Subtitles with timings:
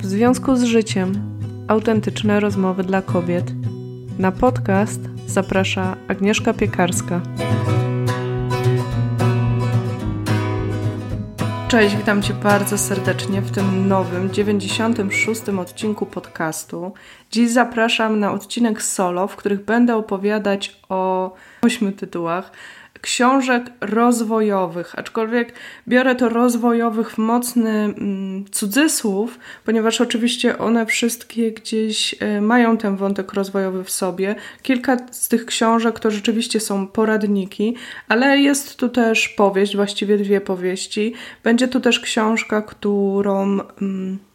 [0.00, 1.12] W związku z życiem
[1.68, 3.52] autentyczne rozmowy dla kobiet.
[4.18, 7.20] Na podcast zaprasza Agnieszka Piekarska.
[11.68, 15.48] Cześć, witam Cię bardzo serdecznie w tym nowym, 96.
[15.48, 16.92] odcinku podcastu.
[17.30, 21.32] Dziś zapraszam na odcinek solo, w których będę opowiadać o
[21.62, 22.52] ośmiu tytułach
[23.00, 25.52] książek rozwojowych, aczkolwiek
[25.88, 32.96] biorę to rozwojowych w mocny mm, cudzysłów, ponieważ oczywiście one wszystkie gdzieś e, mają ten
[32.96, 34.34] wątek rozwojowy w sobie.
[34.62, 37.76] Kilka z tych książek to rzeczywiście są poradniki,
[38.08, 41.14] ale jest tu też powieść, właściwie dwie powieści.
[41.44, 43.58] Będzie tu też książka, którą.
[43.82, 44.29] Mm,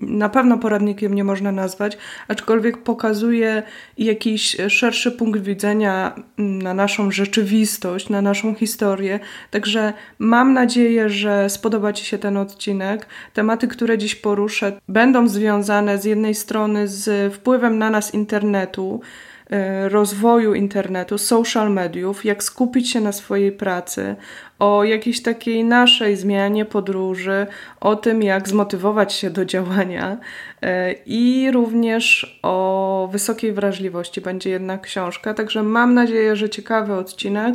[0.00, 3.62] na pewno poradnikiem nie można nazwać, aczkolwiek pokazuje
[3.98, 9.20] jakiś szerszy punkt widzenia na naszą rzeczywistość, na naszą historię.
[9.50, 13.06] Także mam nadzieję, że spodoba Ci się ten odcinek.
[13.34, 19.00] Tematy, które dziś poruszę, będą związane z jednej strony z wpływem na nas internetu,
[19.88, 24.16] rozwoju internetu, social mediów, jak skupić się na swojej pracy,
[24.58, 27.46] o jakiejś takiej naszej zmianie podróży,
[27.80, 30.16] o tym, jak zmotywować się do działania
[30.62, 35.34] e, i również o wysokiej wrażliwości będzie jedna książka.
[35.34, 37.54] Także mam nadzieję, że ciekawy odcinek.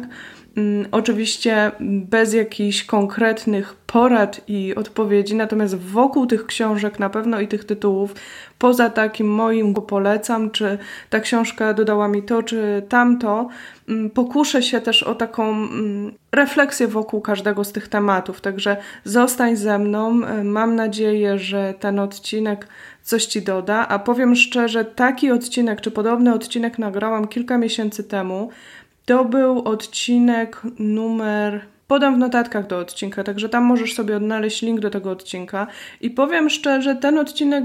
[0.57, 7.47] Mm, oczywiście bez jakichś konkretnych porad i odpowiedzi, natomiast wokół tych książek na pewno i
[7.47, 8.13] tych tytułów,
[8.59, 10.77] poza takim moim polecam, czy
[11.09, 13.47] ta książka dodała mi to, czy tamto,
[13.89, 18.41] mm, pokuszę się też o taką mm, refleksję wokół każdego z tych tematów.
[18.41, 20.21] Także zostań ze mną.
[20.43, 22.67] Mam nadzieję, że ten odcinek
[23.03, 28.49] coś Ci doda, a powiem szczerze, taki odcinek, czy podobny odcinek nagrałam kilka miesięcy temu.
[29.05, 31.61] To był odcinek numer.
[31.87, 35.67] Podam w notatkach do odcinka, także tam możesz sobie odnaleźć link do tego odcinka.
[36.01, 37.63] I powiem szczerze, ten odcinek.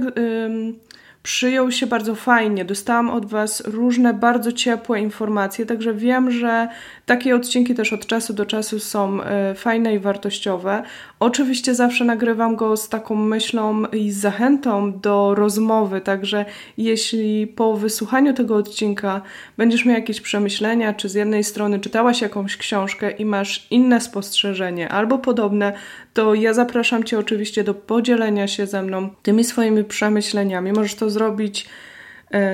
[1.23, 2.65] Przyjął się bardzo fajnie.
[2.65, 6.69] Dostałam od Was różne bardzo ciepłe informacje, także wiem, że
[7.09, 10.83] takie odcinki też od czasu do czasu są e, fajne i wartościowe.
[11.21, 16.45] Oczywiście zawsze nagrywam go z taką myślą i zachętą do rozmowy, także
[16.79, 19.21] jeśli po wysłuchaniu tego odcinka
[19.57, 24.89] będziesz miał jakieś przemyślenia, czy z jednej strony czytałaś jakąś książkę i masz inne spostrzeżenie
[24.89, 25.73] albo podobne,
[26.15, 30.73] to ja zapraszam Cię oczywiście do podzielenia się ze mną tymi swoimi przemyśleniami.
[30.73, 31.67] Możesz to zrobić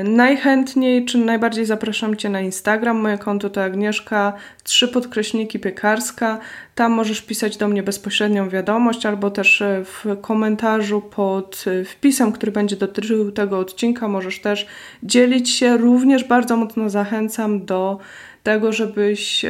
[0.05, 2.97] najchętniej, czy najbardziej zapraszam Cię na Instagram.
[2.97, 6.39] Moje konto to Agnieszka, trzy podkreśniki piekarska.
[6.75, 12.33] Tam możesz pisać do mnie bezpośrednią wiadomość, albo też e, w komentarzu pod e, wpisem,
[12.33, 14.67] który będzie dotyczył tego odcinka, możesz też
[15.03, 15.77] dzielić się.
[15.77, 17.99] Również bardzo mocno zachęcam do
[18.43, 19.45] tego, żebyś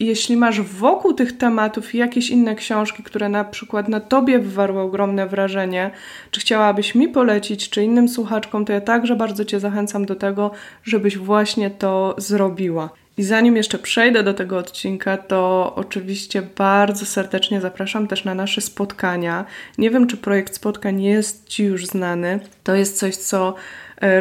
[0.00, 5.26] jeśli masz wokół tych tematów jakieś inne książki, które na przykład na tobie wywarły ogromne
[5.26, 5.90] wrażenie,
[6.30, 10.50] czy chciałabyś mi polecić, czy innym słuchaczkom, to ja także bardzo Cię zachęcam do tego,
[10.84, 12.90] żebyś właśnie to zrobiła.
[13.18, 18.60] I zanim jeszcze przejdę do tego odcinka, to oczywiście bardzo serdecznie zapraszam też na nasze
[18.60, 19.44] spotkania.
[19.78, 22.40] Nie wiem, czy projekt spotkań jest Ci już znany.
[22.64, 23.54] To jest coś, co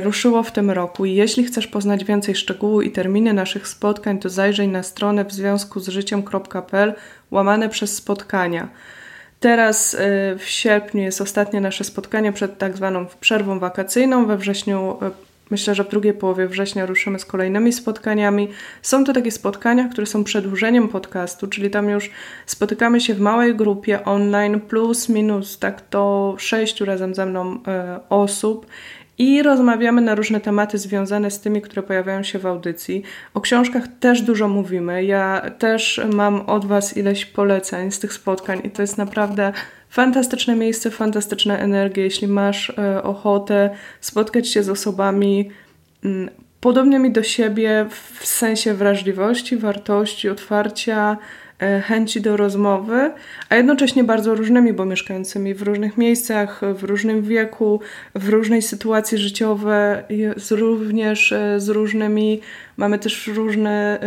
[0.04, 1.06] ruszyło w tym roku.
[1.06, 5.80] Jeśli chcesz poznać więcej szczegółów i terminy naszych spotkań, to zajrzyj na stronę w związku
[5.80, 6.94] z życiem.pl
[7.32, 8.70] łamane przez spotkania.
[9.40, 9.98] Teraz e,
[10.38, 14.26] w sierpniu jest ostatnie nasze spotkanie przed tak zwaną przerwą wakacyjną.
[14.26, 15.12] We wrześniu, e,
[15.52, 18.48] myślę, że w drugiej połowie września ruszymy z kolejnymi spotkaniami.
[18.82, 22.10] Są to takie spotkania, które są przedłużeniem podcastu, czyli tam już
[22.46, 27.60] spotykamy się w małej grupie online, plus minus tak to sześciu razem ze mną
[28.10, 28.66] osób
[29.18, 33.04] i rozmawiamy na różne tematy związane z tymi, które pojawiają się w audycji.
[33.34, 35.04] O książkach też dużo mówimy.
[35.04, 39.54] Ja też mam od Was ileś poleceń z tych spotkań i to jest naprawdę
[39.90, 42.04] fantastyczne miejsce, fantastyczna energia.
[42.04, 43.70] Jeśli masz e, ochotę
[44.02, 45.50] spotkać się z osobami
[46.04, 47.86] mm, podobnymi do siebie
[48.20, 51.18] w sensie wrażliwości, wartości, otwarcia,
[51.84, 53.12] chęci do rozmowy,
[53.50, 57.80] a jednocześnie bardzo różnymi, bo mieszkającymi w różnych miejscach, w różnym wieku,
[58.16, 59.98] w różnej sytuacji życiowej,
[60.52, 62.42] również e, z różnymi,
[62.78, 64.00] mamy też różne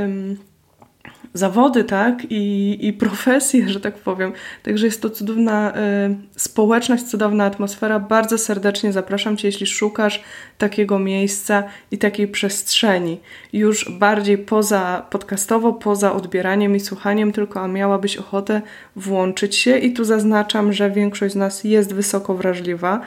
[1.35, 4.33] zawody, tak, i, i profesje, że tak powiem.
[4.63, 8.01] Także jest to cudowna y, społeczność, cudowna atmosfera.
[8.01, 10.23] Bardzo serdecznie zapraszam Cię, jeśli szukasz
[10.59, 13.21] takiego miejsca i takiej przestrzeni.
[13.53, 18.63] Już bardziej poza podcastowo, poza odbieraniem i słuchaniem, tylko a miałabyś ochotę
[18.97, 19.79] włączyć się.
[19.79, 23.01] I tu zaznaczam, że większość z nas jest wysoko wrażliwa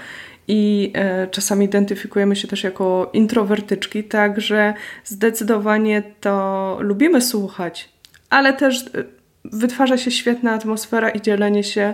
[0.47, 4.73] i e, czasami identyfikujemy się też jako introwertyczki, także
[5.05, 7.89] zdecydowanie to lubimy słuchać
[8.31, 9.05] ale też y,
[9.45, 11.93] wytwarza się świetna atmosfera i dzielenie się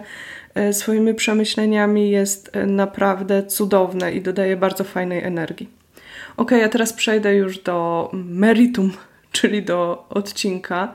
[0.71, 5.69] swoimi przemyśleniami jest naprawdę cudowne i dodaje bardzo fajnej energii.
[6.37, 8.91] Ok, a teraz przejdę już do meritum,
[9.31, 10.93] czyli do odcinka.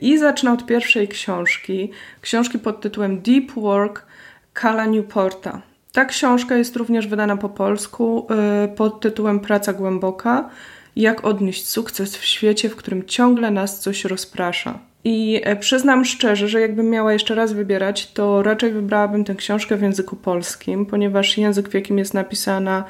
[0.00, 1.90] I zacznę od pierwszej książki.
[2.20, 4.06] Książki pod tytułem Deep Work
[4.52, 5.62] Kala Newporta.
[5.92, 8.26] Ta książka jest również wydana po polsku
[8.64, 10.50] y, pod tytułem Praca głęboka.
[10.98, 14.78] Jak odnieść sukces w świecie, w którym ciągle nas coś rozprasza.
[15.04, 19.76] I e, przyznam szczerze, że jakbym miała jeszcze raz wybierać, to raczej wybrałabym tę książkę
[19.76, 22.84] w języku polskim, ponieważ język, w jakim jest napisana,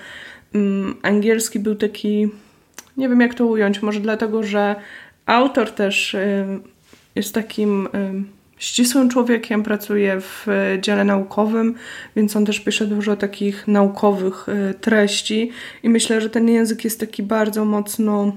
[0.55, 2.29] um, angielski był taki,
[2.97, 4.77] nie wiem jak to ująć, może dlatego, że
[5.27, 6.63] autor też um,
[7.15, 7.89] jest takim.
[7.95, 10.47] Um, ścisłym człowiekiem, pracuje w
[10.81, 11.75] dziale naukowym,
[12.17, 15.51] więc on też pisze dużo takich naukowych e, treści
[15.83, 18.33] i myślę, że ten język jest taki bardzo mocno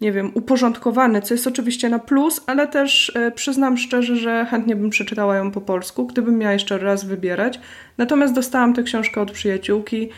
[0.00, 4.76] nie wiem, uporządkowany, co jest oczywiście na plus, ale też e, przyznam szczerze, że chętnie
[4.76, 7.60] bym przeczytała ją po polsku, gdybym miała jeszcze raz wybierać.
[7.98, 10.08] Natomiast dostałam tę książkę od przyjaciółki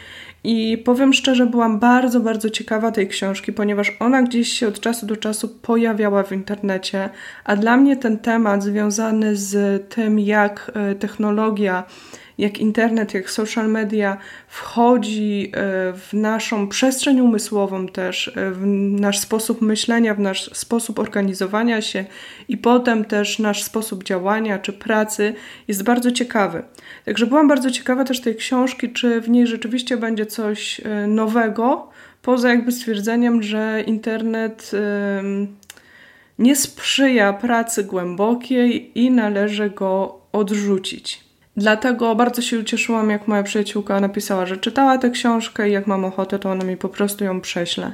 [0.44, 5.06] i powiem szczerze, byłam bardzo, bardzo ciekawa tej książki, ponieważ ona gdzieś się od czasu
[5.06, 7.10] do czasu pojawiała w internecie,
[7.44, 11.84] a dla mnie ten temat związany z tym, jak e, technologia
[12.40, 14.16] jak internet, jak social media
[14.48, 15.58] wchodzi e,
[15.92, 18.66] w naszą przestrzeń umysłową też, e, w
[19.00, 22.04] nasz sposób myślenia, w nasz sposób organizowania się
[22.48, 25.34] i potem też nasz sposób działania czy pracy
[25.68, 26.62] jest bardzo ciekawy.
[27.04, 31.88] Także byłam bardzo ciekawa też tej książki, czy w niej rzeczywiście będzie coś e, nowego,
[32.22, 34.70] poza jakby stwierdzeniem, że internet
[36.38, 41.29] nie sprzyja pracy głębokiej i należy go odrzucić.
[41.56, 46.04] Dlatego bardzo się ucieszyłam, jak moja przyjaciółka napisała, że czytała tę książkę i jak mam
[46.04, 47.92] ochotę, to ona mi po prostu ją prześle.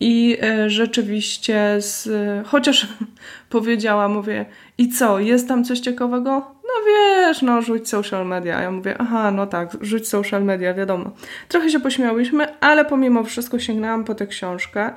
[0.00, 2.08] I e, rzeczywiście, z,
[2.46, 2.86] chociaż
[3.50, 4.46] powiedziała, mówię,
[4.78, 6.30] i co, jest tam coś ciekawego?
[6.68, 8.62] No wiesz, no rzuć social media.
[8.62, 11.10] Ja mówię, aha, no tak, rzuć social media, wiadomo.
[11.48, 14.90] Trochę się pośmiałyśmy, ale pomimo wszystko sięgnęłam po tę książkę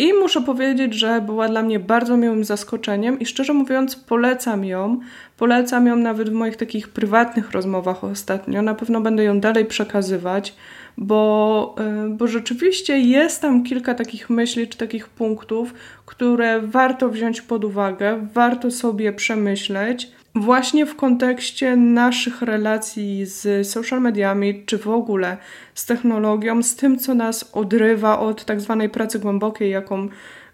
[0.00, 5.00] i muszę powiedzieć, że była dla mnie bardzo miłym zaskoczeniem i szczerze mówiąc polecam ją.
[5.36, 8.62] Polecam ją nawet w moich takich prywatnych rozmowach ostatnio.
[8.62, 10.54] Na pewno będę ją dalej przekazywać,
[10.96, 11.74] bo,
[12.06, 15.74] y, bo rzeczywiście jest tam kilka takich myśli czy takich punktów,
[16.06, 24.00] które warto wziąć pod uwagę, warto sobie przemyśleć właśnie w kontekście naszych relacji z social
[24.00, 25.36] mediami, czy w ogóle
[25.74, 30.08] z technologią, z tym, co nas odrywa od tak zwanej pracy głębokiej, jaką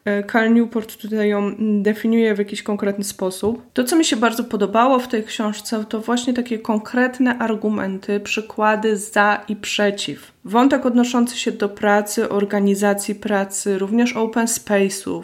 [0.05, 1.53] e, Cal Newport tutaj ją
[1.83, 3.63] definiuje w jakiś konkretny sposób.
[3.73, 8.97] To, co mi się bardzo podobało w tej książce, to właśnie takie konkretne argumenty, przykłady
[8.97, 10.33] za i przeciw.
[10.45, 15.23] Wątek odnoszący się do pracy, organizacji pracy, również open space'ów.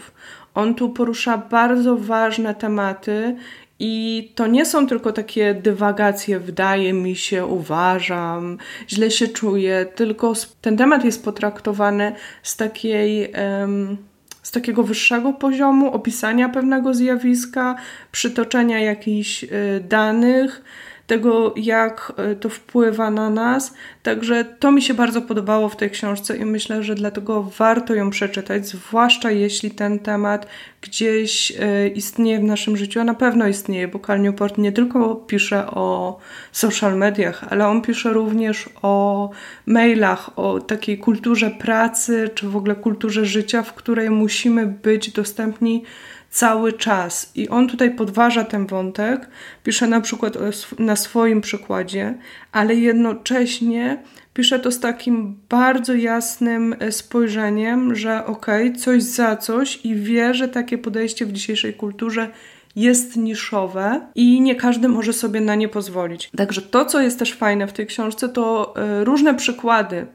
[0.55, 3.37] On tu porusza bardzo ważne tematy
[3.85, 8.59] i to nie są tylko takie dywagacje, wydaje mi się, uważam,
[8.89, 12.13] źle się czuję, tylko ten temat jest potraktowany
[12.43, 13.33] z takiej.
[13.61, 13.97] Um,
[14.43, 17.75] z takiego wyższego poziomu opisania pewnego zjawiska,
[18.13, 19.49] przytoczenia jakichś y,
[19.89, 20.63] danych,
[21.07, 23.75] tego, jak e, to wpływa na nas.
[24.03, 28.11] Także to mi się bardzo podobało w tej książce i myślę, że dlatego warto ją
[28.11, 30.47] przeczytać, zwłaszcza jeśli ten temat
[30.81, 35.15] gdzieś e, istnieje w naszym życiu, a na pewno istnieje, bo Cal Newport nie tylko
[35.15, 36.19] pisze o
[36.53, 39.31] social mediach, ale on pisze również o
[39.67, 45.85] mailach, o takiej kulturze pracy, czy w ogóle kulturze życia, w której musimy być dostępni
[46.33, 47.33] cały czas.
[47.35, 49.29] I on tutaj podważa ten wątek,
[49.65, 50.39] pisze na przykład
[50.79, 52.15] na swoim przykładzie,
[52.53, 54.03] ale jednocześnie
[54.35, 59.95] pisze to z takim bardzo jasnym e, spojrzeniem, że okej, okay, coś za coś i
[59.95, 62.29] wie, że takie podejście w dzisiejszej kulturze
[62.77, 66.31] jest niszowe i nie każdy może sobie na nie pozwolić.
[66.37, 70.07] Także to, co jest też fajne w tej książce, to e, różne przykłady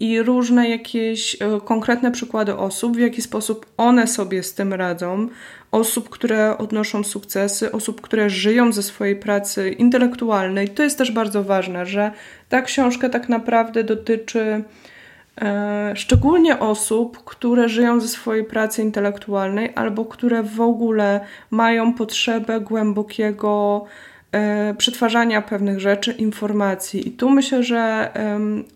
[0.00, 5.28] i różne jakieś e, konkretne przykłady osób, w jaki sposób one sobie z tym radzą,
[5.72, 10.68] osób, które odnoszą sukcesy, osób, które żyją ze swojej pracy intelektualnej.
[10.68, 12.10] To jest też bardzo ważne, że
[12.48, 14.64] ta książka tak naprawdę dotyczy
[15.40, 21.20] e, szczególnie osób, które żyją ze swojej pracy intelektualnej albo które w ogóle
[21.50, 23.84] mają potrzebę głębokiego
[24.78, 27.08] przetwarzania pewnych rzeczy, informacji.
[27.08, 28.10] I tu myślę, że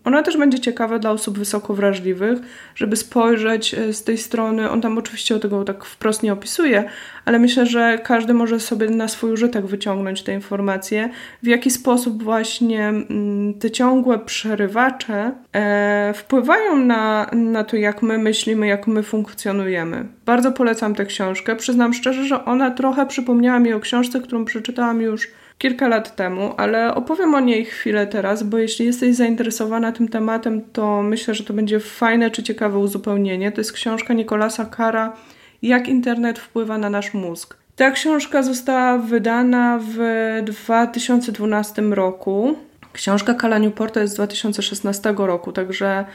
[0.03, 2.39] ona też będzie ciekawa dla osób wysoko wrażliwych,
[2.75, 4.69] żeby spojrzeć e, z tej strony.
[4.69, 6.83] On tam oczywiście tego tak wprost nie opisuje,
[7.25, 11.09] ale myślę, że każdy może sobie na swój użytek wyciągnąć te informacje,
[11.43, 18.17] w jaki sposób właśnie mm, te ciągłe przerywacze e, wpływają na, na to, jak my
[18.17, 20.05] myślimy, jak my funkcjonujemy.
[20.25, 21.55] Bardzo polecam tę książkę.
[21.55, 25.27] Przyznam szczerze, że ona trochę przypomniała mi o książce, którą przeczytałam już
[25.61, 30.61] kilka lat temu, ale opowiem o niej chwilę teraz, bo jeśli jesteś zainteresowana tym tematem,
[30.73, 33.51] to myślę, że to będzie fajne czy ciekawe uzupełnienie.
[33.51, 35.13] To jest książka Nikolasa Kara
[35.61, 37.57] Jak internet wpływa na nasz mózg.
[37.75, 39.97] Ta książka została wydana w
[40.45, 42.55] 2012 roku.
[42.93, 46.05] Książka Kala Newporta jest z 2016 roku, także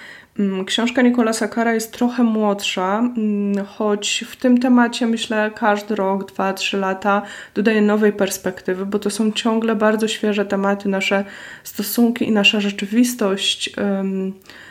[0.66, 6.52] książka Nikolasa Kara jest trochę młodsza, mm, choć w tym temacie myślę każdy rok, dwa,
[6.52, 7.23] trzy lata
[7.55, 11.25] dodaje nowej perspektywy, bo to są ciągle bardzo świeże tematy, nasze
[11.64, 13.71] stosunki i nasza rzeczywistość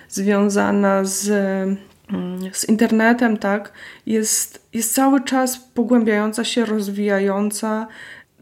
[0.10, 1.30] związana z
[2.54, 3.72] z internetem, tak,
[4.06, 7.88] jest, jest cały czas pogłębiająca się, rozwijająca,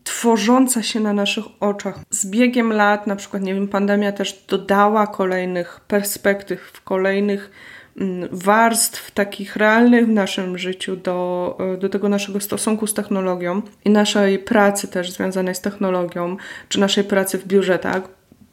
[0.03, 1.99] tworząca się na naszych oczach.
[2.09, 7.51] Z biegiem lat, na przykład, nie wiem, pandemia też dodała kolejnych perspektyw, kolejnych
[7.97, 13.89] mm, warstw takich realnych w naszym życiu do, do tego naszego stosunku z technologią i
[13.89, 16.37] naszej pracy też związanej z technologią,
[16.69, 18.03] czy naszej pracy w biurze, tak?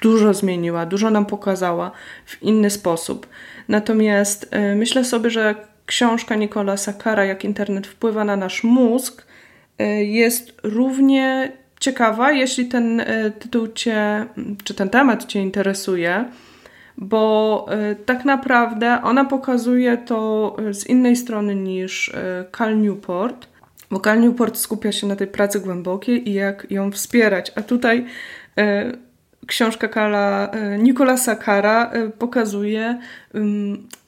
[0.02, 1.90] Dużo zmieniła, dużo nam pokazała
[2.26, 3.26] w inny sposób.
[3.68, 5.54] Natomiast y, myślę sobie, że
[5.86, 9.29] książka Nicola Sakara, Jak internet wpływa na nasz mózg,
[10.04, 14.26] jest równie ciekawa, jeśli ten y, tytuł Cię,
[14.64, 16.24] czy ten temat Cię interesuje,
[16.96, 17.66] bo
[18.06, 22.12] tak naprawdę ona pokazuje to z innej strony niż
[22.56, 23.48] Cal Newport,
[23.90, 28.06] bo Cal Newport skupia się na tej pracy głębokiej i jak ją wspierać, a tutaj
[29.50, 32.98] książka Kala, e, Nicolasa Kara e, pokazuje,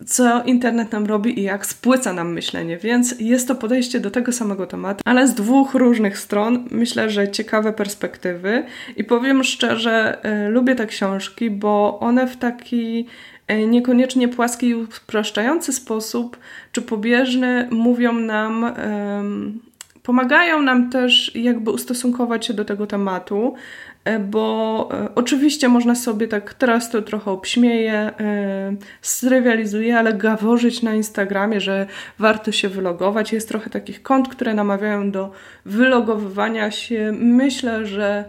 [0.06, 4.32] co internet nam robi i jak spłyca nam myślenie, więc jest to podejście do tego
[4.32, 6.68] samego tematu, ale z dwóch różnych stron.
[6.70, 8.64] Myślę, że ciekawe perspektywy
[8.96, 13.06] i powiem szczerze, e, lubię te książki, bo one w taki
[13.66, 16.36] niekoniecznie płaski i upraszczający sposób,
[16.72, 18.74] czy pobieżny, mówią nam,
[20.02, 23.54] pomagają nam też jakby ustosunkować się do tego tematu,
[24.20, 28.12] bo e, oczywiście można sobie tak, teraz to trochę obśmieję, e,
[29.02, 31.86] strywializuję, ale gaworzyć na Instagramie, że
[32.18, 33.32] warto się wylogować.
[33.32, 35.32] Jest trochę takich kont, które namawiają do
[35.64, 37.12] wylogowywania się.
[37.18, 38.24] Myślę, że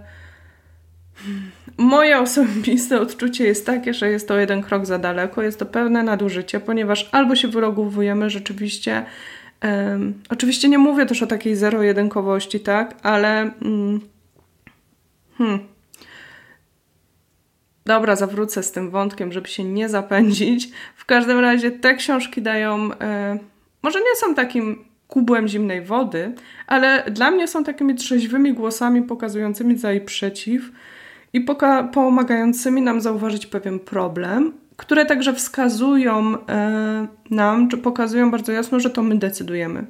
[1.77, 6.03] moje osobiste odczucie jest takie, że jest to jeden krok za daleko, jest to pewne
[6.03, 9.05] nadużycie, ponieważ albo się wylogowujemy rzeczywiście.
[9.63, 13.51] Um, oczywiście nie mówię też o takiej zero-jedynkowości, tak, ale.
[13.61, 14.12] Um,
[15.37, 15.59] Hmm.
[17.85, 20.69] Dobra, zawrócę z tym wątkiem, żeby się nie zapędzić.
[20.95, 22.89] W każdym razie te książki dają.
[23.01, 23.39] E,
[23.83, 26.33] może nie są takim kubłem zimnej wody,
[26.67, 30.71] ale dla mnie są takimi trzeźwymi głosami pokazującymi za i przeciw
[31.33, 31.45] i
[31.93, 38.89] pomagającymi nam zauważyć pewien problem, które także wskazują e, nam, czy pokazują bardzo jasno, że
[38.89, 39.85] to my decydujemy.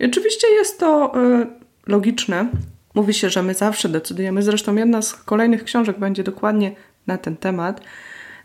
[0.00, 1.46] I oczywiście jest to e,
[1.86, 2.48] logiczne,
[2.96, 4.42] Mówi się, że my zawsze decydujemy.
[4.42, 6.72] Zresztą jedna z kolejnych książek będzie dokładnie
[7.06, 7.80] na ten temat.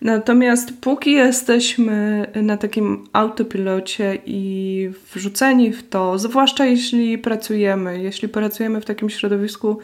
[0.01, 8.81] Natomiast póki jesteśmy na takim autopilocie i wrzuceni w to, zwłaszcza jeśli pracujemy, jeśli pracujemy
[8.81, 9.79] w takim środowisku,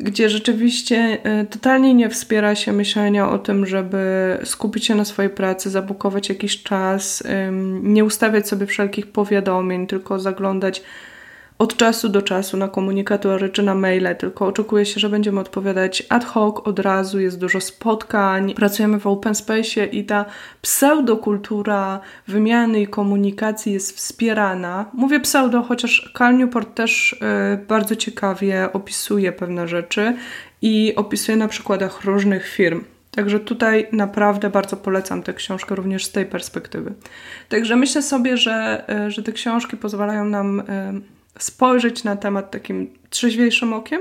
[0.00, 5.30] gdzie rzeczywiście e, totalnie nie wspiera się myślenia o tym, żeby skupić się na swojej
[5.30, 7.22] pracy, zabukować jakiś czas,
[7.82, 10.82] nie ustawiać sobie wszelkich powiadomień, tylko zaglądać
[11.58, 16.02] od czasu do czasu na komunikatory czy na maile, tylko oczekuje się, że będziemy odpowiadać
[16.08, 20.24] ad hoc, od razu, jest dużo spotkań, pracujemy w open space i ta
[20.62, 24.90] pseudokultura wymiany i komunikacji jest wspierana.
[24.92, 27.16] Mówię pseudo, chociaż Cal Newport też y,
[27.66, 30.16] bardzo ciekawie opisuje pewne rzeczy
[30.62, 32.84] i opisuje na przykładach różnych firm.
[33.10, 36.92] Także tutaj naprawdę bardzo polecam tę książkę również z tej perspektywy.
[37.48, 42.90] Także myślę sobie, że, y, że te książki pozwalają nam y, spojrzeć na temat takim
[43.10, 44.00] trzeźwiejszym okiem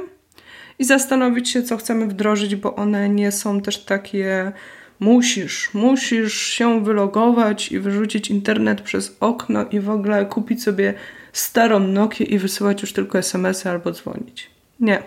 [0.80, 4.52] i zastanowić się, co chcemy wdrożyć, bo one nie są też takie
[5.00, 10.94] musisz, musisz się wylogować i wyrzucić internet przez okno i w ogóle kupić sobie
[11.34, 14.50] starą Nokię i wysyłać już tylko SMS-y albo dzwonić.
[14.80, 15.04] Nie.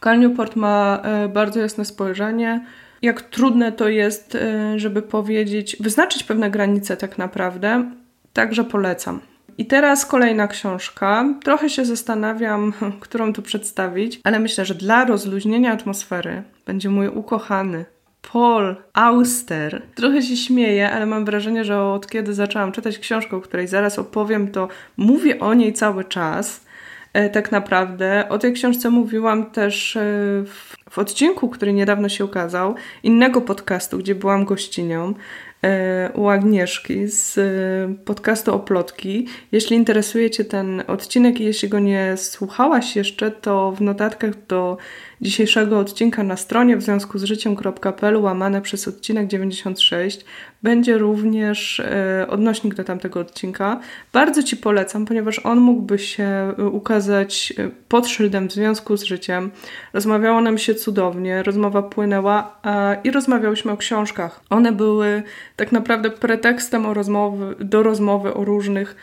[0.00, 2.66] Cal Newport ma e, bardzo jasne spojrzenie,
[3.02, 7.90] jak trudne to jest, e, żeby powiedzieć, wyznaczyć pewne granice tak naprawdę,
[8.32, 9.20] także polecam.
[9.58, 11.24] I teraz kolejna książka.
[11.44, 17.84] Trochę się zastanawiam, którą tu przedstawić, ale myślę, że dla rozluźnienia atmosfery będzie mój ukochany
[18.32, 19.82] Paul Auster.
[19.94, 23.98] Trochę się śmieję, ale mam wrażenie, że od kiedy zaczęłam czytać książkę, o której zaraz
[23.98, 26.68] opowiem, to mówię o niej cały czas.
[27.12, 28.28] E, tak naprawdę.
[28.28, 30.00] O tej książce mówiłam też e,
[30.46, 35.14] w, w odcinku, który niedawno się ukazał, innego podcastu, gdzie byłam gościnią.
[35.62, 39.26] E, u Agnieszki z e, podcastu Oplotki.
[39.52, 44.76] Jeśli interesuje Cię ten odcinek i jeśli go nie słuchałaś jeszcze, to w notatkach do
[45.20, 50.24] dzisiejszego odcinka na stronie w związku z życiem.pl łamane przez odcinek 96
[50.62, 53.80] będzie również e, odnośnik do tamtego odcinka.
[54.12, 56.24] Bardzo Ci polecam, ponieważ on mógłby się
[56.58, 59.50] e, ukazać e, pod szyldem w związku z życiem.
[59.92, 62.60] Rozmawiało nam się cudownie, rozmowa płynęła
[63.04, 64.40] i rozmawiałyśmy o książkach.
[64.50, 65.22] One były
[65.56, 68.96] tak naprawdę pretekstem rozmowy, do rozmowy o różnych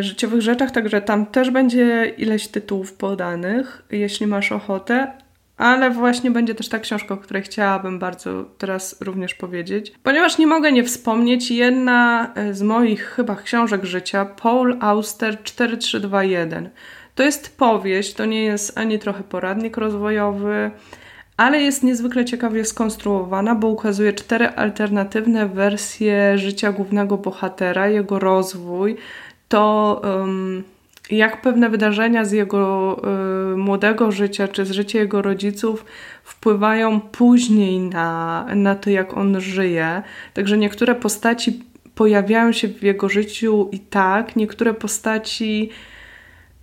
[0.00, 5.12] życiowych rzeczach, także tam też będzie ileś tytułów podanych, jeśli masz ochotę,
[5.56, 9.92] ale właśnie będzie też ta książka, o której chciałabym bardzo teraz również powiedzieć.
[10.02, 16.70] Ponieważ nie mogę nie wspomnieć, jedna e, z moich chyba książek życia, Paul Auster 4321.
[17.14, 20.70] To jest powieść, to nie jest ani trochę poradnik rozwojowy,
[21.36, 28.96] ale jest niezwykle ciekawie skonstruowana, bo ukazuje cztery alternatywne wersje życia głównego bohatera, jego rozwój,
[29.48, 30.64] to um,
[31.10, 32.96] jak pewne wydarzenia z jego
[33.52, 35.84] y, młodego życia czy z życia jego rodziców
[36.24, 40.02] wpływają później na, na to, jak on żyje.
[40.34, 41.62] Także niektóre postaci
[41.94, 45.70] pojawiają się w jego życiu i tak, niektóre postaci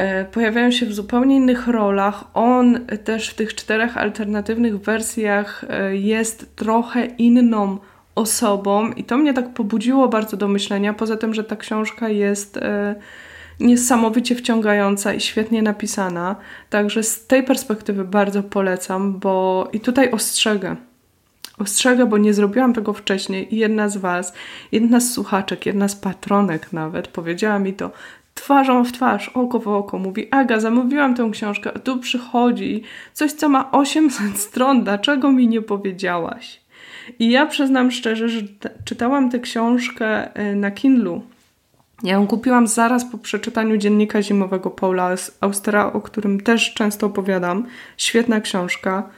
[0.01, 2.23] y, pojawiają się w zupełnie innych rolach.
[2.33, 7.77] On też w tych czterech alternatywnych wersjach y, jest trochę inną
[8.15, 10.93] osobą i to mnie tak pobudziło bardzo do myślenia.
[10.93, 12.95] Poza tym, że ta książka jest e,
[13.59, 16.35] niesamowicie wciągająca i świetnie napisana.
[16.69, 20.75] Także z tej perspektywy bardzo polecam, bo i tutaj ostrzegę.
[21.57, 24.33] Ostrzegę, bo nie zrobiłam tego wcześniej i jedna z Was,
[24.71, 27.91] jedna z słuchaczek, jedna z patronek nawet powiedziała mi to
[28.35, 29.97] twarzą w twarz, oko w oko.
[29.97, 35.47] Mówi, Aga, zamówiłam tę książkę, a tu przychodzi coś, co ma 800 stron, dlaczego mi
[35.47, 36.61] nie powiedziałaś?
[37.19, 38.41] I ja przyznam szczerze, że
[38.85, 41.23] czytałam tę książkę e, na Kindlu
[42.03, 47.65] ja ją kupiłam zaraz po przeczytaniu dziennika zimowego Paula Austera, o którym też często opowiadam.
[47.97, 49.09] Świetna książka.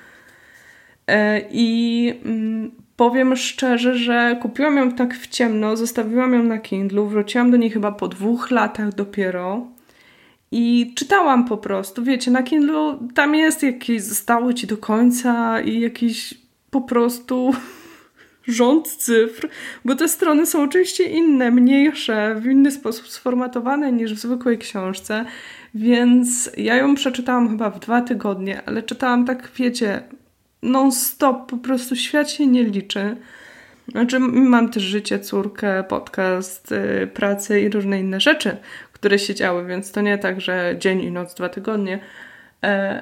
[1.07, 7.07] E, I mm, powiem szczerze, że kupiłam ją tak w ciemno, zostawiłam ją na Kindlu,
[7.07, 9.67] wróciłam do niej chyba po dwóch latach dopiero.
[10.51, 15.79] I czytałam po prostu, wiecie, na Kindlu tam jest jakieś, zostało ci do końca i
[15.79, 16.33] jakiś
[16.69, 17.53] po prostu
[18.47, 19.47] rząd cyfr,
[19.85, 25.25] bo te strony są oczywiście inne, mniejsze, w inny sposób sformatowane niż w zwykłej książce,
[25.75, 30.03] więc ja ją przeczytałam chyba w dwa tygodnie, ale czytałam tak, wiecie,
[30.63, 33.17] non-stop, po prostu świat się nie liczy.
[33.87, 38.57] Znaczy, mam też życie, córkę, podcast, yy, pracę i różne inne rzeczy,
[38.93, 41.99] które się działy, więc to nie tak, że dzień i noc, dwa tygodnie,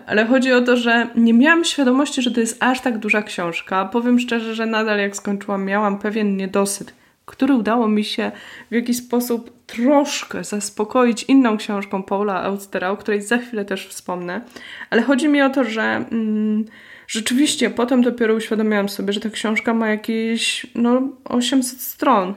[0.06, 3.86] ale chodzi o to, że nie miałam świadomości, że to jest aż tak duża książka.
[3.86, 6.94] Powiem szczerze, że nadal jak skończyłam, miałam pewien niedosyt,
[7.26, 8.32] który udało mi się
[8.72, 14.42] w jakiś sposób troszkę zaspokoić inną książką Paula Austera, o której za chwilę też wspomnę.
[14.90, 16.66] Ale chodzi mi o to, że mm,
[17.08, 22.34] rzeczywiście potem dopiero uświadomiłam sobie, że ta książka ma jakieś no, 800 stron.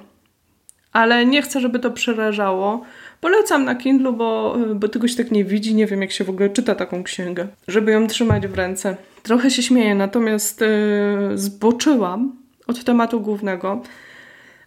[0.92, 2.84] Ale nie chcę, żeby to przerażało
[3.22, 5.74] Polecam na Kindle, bo, bo tego się tak nie widzi.
[5.74, 8.96] Nie wiem, jak się w ogóle czyta taką księgę, żeby ją trzymać w ręce.
[9.22, 13.82] Trochę się śmieję, natomiast yy, zboczyłam od tematu głównego.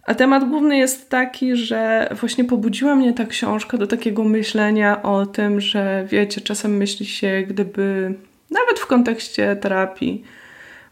[0.02, 5.26] A temat główny jest taki, że właśnie pobudziła mnie ta książka do takiego myślenia o
[5.26, 8.14] tym, że wiecie, czasem myśli się, gdyby
[8.50, 10.24] nawet w kontekście terapii,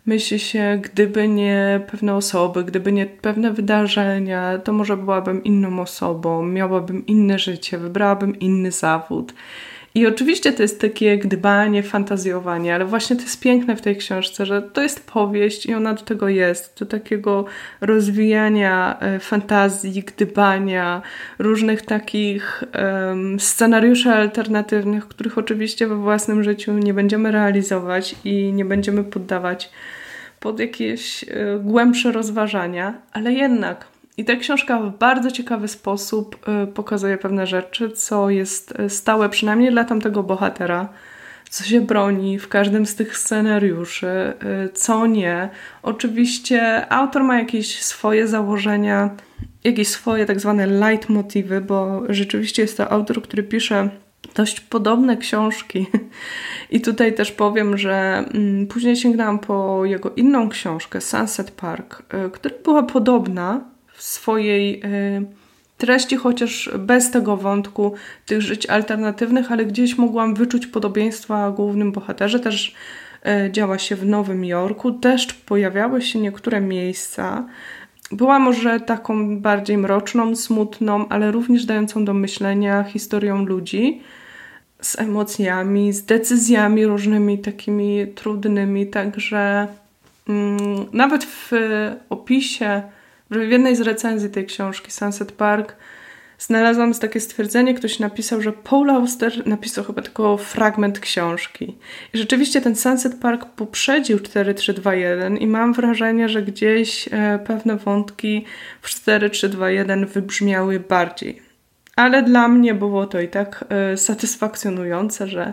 [0.07, 6.47] myśli się, gdyby nie pewne osoby, gdyby nie pewne wydarzenia, to może byłabym inną osobą,
[6.47, 9.35] miałabym inne życie, wybrałabym inny zawód.
[9.97, 14.47] I oczywiście to jest takie gdybanie, fantazjowanie, ale właśnie to jest piękne w tej książce,
[14.47, 17.45] że to jest powieść i ona do tego jest, do takiego
[17.81, 21.03] rozwijania e, fantazji, gdybania,
[21.39, 22.65] różnych takich
[23.39, 29.71] scenariuszy alternatywnych, których oczywiście we własnym życiu nie będziemy realizować i nie będziemy poddawać
[30.41, 31.27] pod jakieś e,
[31.61, 33.94] głębsze rozważania, ale jednak.
[34.17, 39.29] I ta książka w bardzo ciekawy sposób e, pokazuje pewne rzeczy, co jest e, stałe
[39.29, 40.89] przynajmniej dla tamtego bohatera,
[41.51, 44.33] co się broni w każdym z tych scenariuszy,
[44.75, 45.49] co nie.
[45.83, 49.11] Oczywiście autor ma jakieś swoje założenia,
[49.65, 53.91] jakieś swoje tak zwane leitmotywy, bo rzeczywiście jest to autor, który pisze
[54.35, 55.87] dość podobne książki.
[56.71, 62.31] I tutaj też powiem, że mm, później sięgnęłam po jego inną książkę, Sunset Park, y,
[62.31, 65.27] która była podobna w swojej y,
[65.79, 67.95] treści, chociaż bez tego wątku
[68.27, 72.41] tych żyć alternatywnych, ale gdzieś mogłam wyczuć podobieństwa głównym bohaterze.
[72.41, 72.75] Też
[73.47, 77.45] y, działa się w Nowym Jorku, też pojawiały się niektóre miejsca,
[78.13, 84.01] była może taką bardziej mroczną, smutną, ale również dającą do myślenia historią ludzi
[84.81, 89.69] z emocjami, z decyzjami różnymi takimi trudnymi, także
[90.29, 91.51] mm, nawet w
[92.11, 92.83] opisie,
[93.31, 95.77] w jednej z recenzji tej książki Sunset Park
[96.39, 101.77] znalazłam takie stwierdzenie, ktoś napisał, że Paul Auster napisał chyba tylko fragment książki.
[102.15, 108.45] I rzeczywiście ten Sunset Park poprzedził 4321 i mam wrażenie, że gdzieś e, pewne wątki
[108.83, 111.43] w 4321 wybrzmiały bardziej.
[111.97, 115.53] Ale dla mnie było to i tak e, satysfakcjonujące, że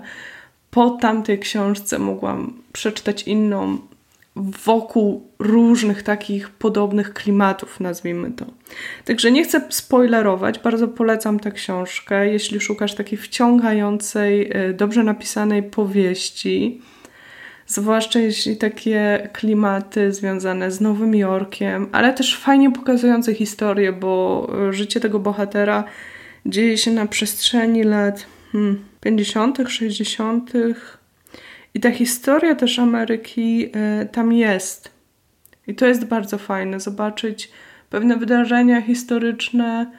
[0.72, 3.78] po tamtej książce mogłam przeczytać inną
[4.36, 8.46] wokół różnych takich podobnych klimatów, nazwijmy to.
[9.06, 15.64] Także nie chcę spoilerować, bardzo polecam tę książkę, jeśli szukasz takiej wciągającej, e, dobrze napisanej
[15.64, 16.82] powieści,
[17.68, 24.74] zwłaszcza jeśli takie klimaty związane z Nowym Jorkiem, ale też fajnie pokazujące historię, bo e,
[24.74, 25.84] życie tego bohatera
[26.46, 30.52] dzieje się na przestrzeni lat hmm, 50., 60.,
[31.74, 34.92] i ta historia też Ameryki y, tam jest.
[35.68, 37.52] I to jest bardzo fajne, zobaczyć
[37.90, 39.92] pewne wydarzenia historyczne,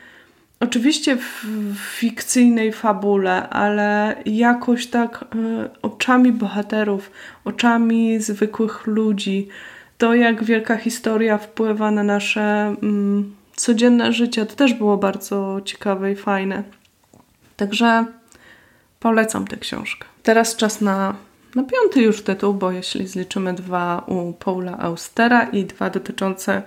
[0.60, 1.46] oczywiście w
[1.78, 7.10] fikcyjnej fabule, ale jakoś tak y, oczami bohaterów,
[7.44, 9.48] oczami zwykłych ludzi.
[9.98, 16.12] To, jak wielka historia wpływa na nasze mm, codzienne życie, to też było bardzo ciekawe
[16.12, 16.62] i fajne.
[17.56, 18.04] Także
[19.00, 20.06] polecam tę książkę.
[20.22, 21.14] Teraz czas na
[21.54, 26.62] na piąty już tytuł, bo jeśli zliczymy dwa u Paula Austera i dwa dotyczące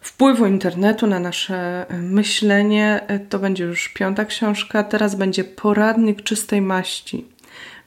[0.00, 4.84] wpływu internetu na nasze e, myślenie, e, to będzie już piąta książka.
[4.84, 7.26] Teraz będzie Poradnik czystej maści.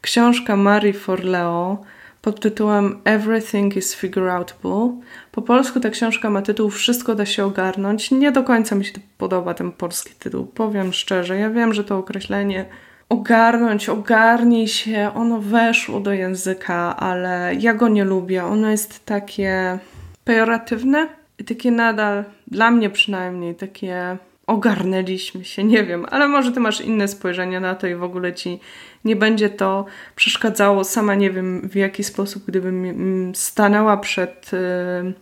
[0.01, 1.83] Książka Marie Forleo
[2.21, 5.01] pod tytułem Everything is Figureoutable.
[5.31, 8.11] Po polsku ta książka ma tytuł Wszystko da się ogarnąć.
[8.11, 11.37] Nie do końca mi się podoba ten polski tytuł, powiem szczerze.
[11.37, 12.65] Ja wiem, że to określenie
[13.09, 18.43] ogarnąć, ogarnij się, ono weszło do języka, ale ja go nie lubię.
[18.43, 19.79] Ono jest takie
[20.23, 21.07] pejoratywne
[21.39, 26.81] i takie nadal, dla mnie przynajmniej, takie ogarnęliśmy się, nie wiem, ale może ty masz
[26.81, 28.59] inne spojrzenie na to i w ogóle ci
[29.05, 30.83] nie będzie to przeszkadzało.
[30.83, 35.13] Sama nie wiem w jaki sposób, gdybym stanęła przed y,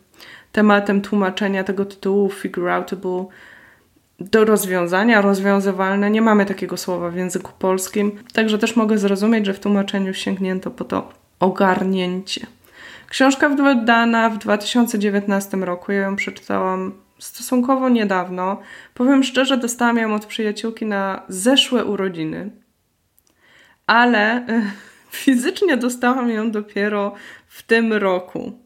[0.51, 3.25] tematem tłumaczenia tego tytułu Figureoutable
[4.19, 6.10] do rozwiązania, rozwiązywalne.
[6.10, 10.71] Nie mamy takiego słowa w języku polskim, także też mogę zrozumieć, że w tłumaczeniu sięgnięto
[10.71, 12.47] po to ogarnięcie.
[13.10, 18.58] Książka wydana w 2019 roku, ja ją przeczytałam stosunkowo niedawno.
[18.93, 22.49] Powiem szczerze, dostałam ją od przyjaciółki na zeszłe urodziny,
[23.88, 24.45] ale
[25.23, 27.13] fizycznie dostałam ją dopiero
[27.47, 28.62] w tym roku.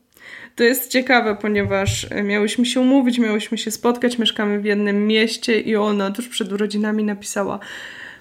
[0.58, 5.60] To jest ciekawe, ponieważ e, miałyśmy się umówić, miałyśmy się spotkać, mieszkamy w jednym mieście
[5.60, 7.60] i ona tuż przed urodzinami napisała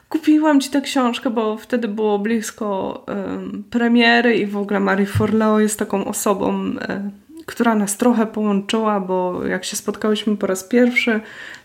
[0.09, 5.61] kupiłam ci tę książkę, bo wtedy było blisko um, premiery i w ogóle Marie Forleo
[5.61, 6.79] jest taką osobą, um,
[7.47, 11.21] która nas trochę połączyła, bo jak się spotkałyśmy po raz pierwszy,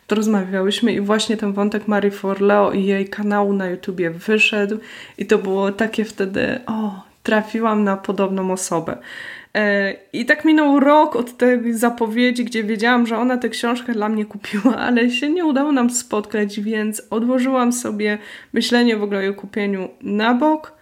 [0.07, 4.77] to rozmawiałyśmy i właśnie ten wątek Marie Forleo i jej kanału na YouTubie wyszedł
[5.17, 8.97] i to było takie wtedy, o, trafiłam na podobną osobę.
[9.55, 14.09] E, I tak minął rok od tej zapowiedzi, gdzie wiedziałam, że ona tę książkę dla
[14.09, 18.17] mnie kupiła, ale się nie udało nam spotkać, więc odłożyłam sobie
[18.53, 20.73] myślenie w ogóle o jej kupieniu na bok.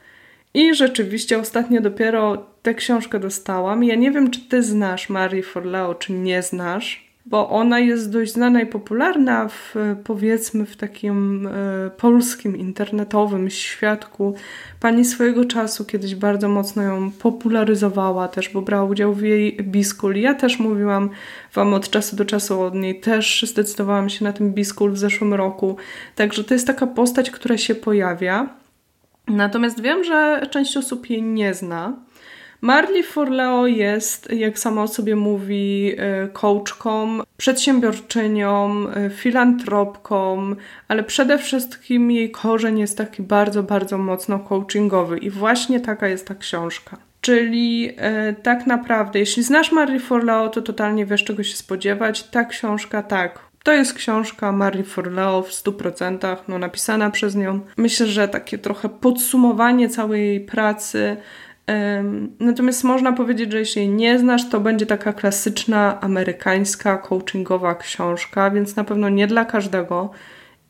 [0.54, 3.84] I rzeczywiście ostatnio dopiero tę książkę dostałam.
[3.84, 8.34] Ja nie wiem, czy ty znasz Marie Forleo, czy nie znasz bo ona jest dość
[8.34, 14.36] znana i popularna w, powiedzmy w takim e, polskim internetowym świadku.
[14.80, 20.16] Pani swojego czasu kiedyś bardzo mocno ją popularyzowała też, bo brała udział w jej biskul.
[20.16, 21.10] Ja też mówiłam
[21.54, 25.34] Wam od czasu do czasu od niej, też zdecydowałam się na ten biskul w zeszłym
[25.34, 25.78] roku.
[26.16, 28.50] Także to jest taka postać, która się pojawia.
[29.28, 31.94] Natomiast wiem, że część osób jej nie zna.
[32.62, 40.56] Marley Forleo jest, jak sama o sobie mówi, e, coachką, przedsiębiorczynią, e, filantropką,
[40.88, 46.28] ale przede wszystkim jej korzeń jest taki bardzo, bardzo mocno coachingowy i właśnie taka jest
[46.28, 46.98] ta książka.
[47.22, 52.24] Czyli e, tak naprawdę, jeśli znasz Marie Forleo, to totalnie wiesz, czego się spodziewać.
[52.24, 57.60] Ta książka, tak, to jest książka Marie Forleo w 100%, no, napisana przez nią.
[57.78, 61.18] Myślę, że takie trochę podsumowanie całej jej pracy,
[62.40, 68.76] Natomiast można powiedzieć, że jeśli nie znasz, to będzie taka klasyczna amerykańska coachingowa książka, więc
[68.76, 70.12] na pewno nie dla każdego.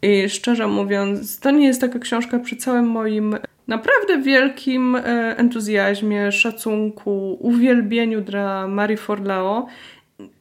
[0.02, 3.36] I szczerze mówiąc, to nie jest taka książka przy całym moim
[3.68, 5.02] naprawdę wielkim e,
[5.38, 9.68] entuzjazmie, szacunku, uwielbieniu dla Marii Forleo.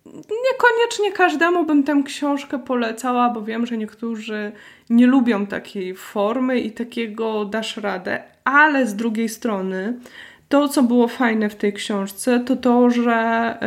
[0.07, 4.53] Niekoniecznie każdemu bym tę książkę polecała, bo wiem, że niektórzy
[4.91, 9.99] nie lubią takiej formy i takiego dasz radę, ale z drugiej strony
[10.49, 13.59] to, co było fajne w tej książce, to to, że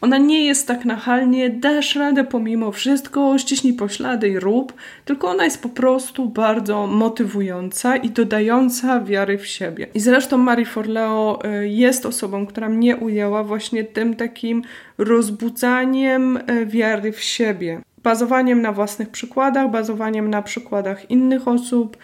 [0.00, 4.72] ona nie jest tak nachalnie, dasz radę pomimo wszystko, ściśnij poślady i rób,
[5.04, 9.86] tylko ona jest po prostu bardzo motywująca i dodająca wiary w siebie.
[9.94, 14.62] I zresztą Marie Forleo y, jest osobą, która mnie ujęła właśnie tym takim
[14.98, 17.80] rozbudzaniem y, wiary w siebie.
[18.02, 21.96] Bazowaniem na własnych przykładach, bazowaniem na przykładach innych osób,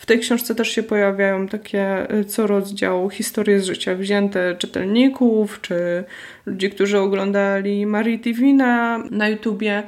[0.00, 5.60] w tej książce też się pojawiają takie y, co rozdział historie z życia wzięte czytelników,
[5.60, 6.04] czy
[6.46, 9.82] ludzi, którzy oglądali Marie TV na, na YouTubie.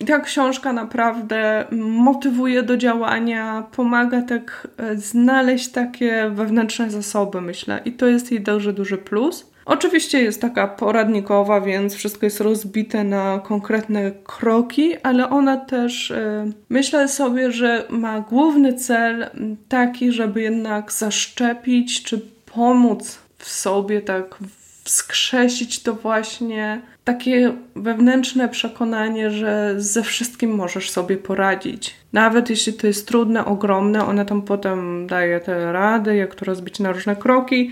[0.00, 7.80] I ta książka naprawdę motywuje do działania, pomaga tak y, znaleźć takie wewnętrzne zasoby, myślę.
[7.84, 9.50] I to jest jej duży, duży plus.
[9.68, 16.52] Oczywiście jest taka poradnikowa, więc wszystko jest rozbite na konkretne kroki, ale ona też y,
[16.68, 19.30] myślę sobie, że ma główny cel
[19.68, 22.20] taki, żeby jednak zaszczepić czy
[22.54, 24.38] pomóc w sobie tak
[24.84, 31.94] wskrzesić to właśnie takie wewnętrzne przekonanie, że ze wszystkim możesz sobie poradzić.
[32.12, 36.78] Nawet jeśli to jest trudne, ogromne, ona tam potem daje te rady, jak to rozbić
[36.78, 37.70] na różne kroki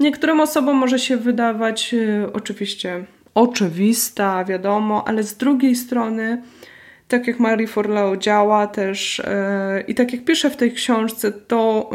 [0.00, 6.42] Niektórym osobom może się wydawać y, oczywiście oczywista, wiadomo, ale z drugiej strony,
[7.08, 9.22] tak jak Marie Forleo działa też
[9.76, 11.90] yy, i tak jak pisze w tej książce, to,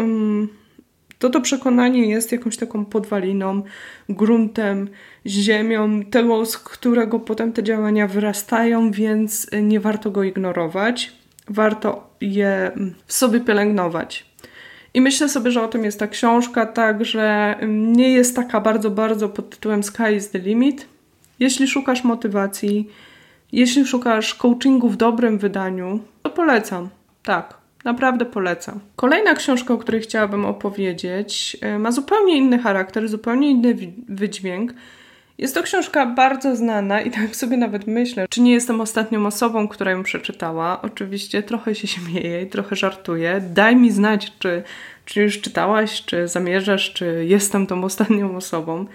[1.20, 3.62] to to przekonanie jest jakąś taką podwaliną,
[4.10, 4.90] gruntem,
[5.26, 11.12] ziemią, tego, z którego potem te działania wyrastają, więc nie warto go ignorować.
[11.50, 12.72] Warto je
[13.06, 14.33] w sobie pielęgnować.
[14.94, 19.30] I myślę sobie, że o tym jest ta książka, także nie jest taka bardzo, bardzo
[19.30, 20.88] pod tytułem Sky is the limit.
[21.40, 22.90] Jeśli szukasz motywacji,
[23.52, 26.90] jeśli szukasz coachingu w dobrym wydaniu, to polecam.
[27.24, 28.80] Tak, naprawdę polecam.
[28.96, 33.78] Kolejna książka, o której chciałabym opowiedzieć, y, ma zupełnie inny charakter, zupełnie inny
[34.10, 34.74] wydźwięk.
[35.38, 39.68] Jest to książka bardzo znana i tak sobie nawet myślę, czy nie jestem ostatnią osobą,
[39.68, 40.82] która ją przeczytała.
[40.82, 43.42] Oczywiście trochę się śmieję i trochę żartuję.
[43.50, 44.64] Daj mi znać, czy,
[45.06, 48.86] czy już czytałaś, czy zamierzasz, czy jestem tą ostatnią osobą.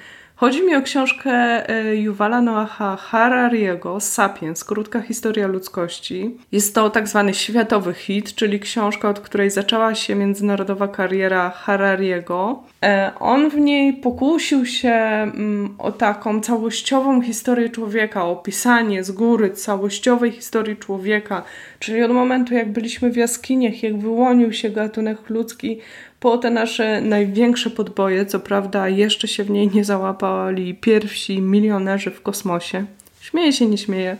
[0.40, 1.30] Chodzi mi o książkę
[1.68, 6.36] e, Yuvala Noaha Harariego Sapiens, krótka historia ludzkości.
[6.52, 12.62] Jest to tak zwany światowy hit, czyli książka, od której zaczęła się międzynarodowa kariera Harariego.
[12.84, 19.50] E, on w niej pokusił się mm, o taką całościową historię człowieka, opisanie z góry
[19.50, 21.42] całościowej historii człowieka,
[21.78, 25.80] czyli od momentu jak byliśmy w jaskiniach, jak wyłonił się gatunek ludzki,
[26.20, 32.10] po te nasze największe podboje, co prawda jeszcze się w niej nie załapali pierwsi milionerzy
[32.10, 32.84] w kosmosie.
[33.20, 34.16] Śmieję się, nie śmieję.